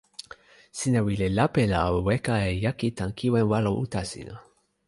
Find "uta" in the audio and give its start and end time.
3.83-4.01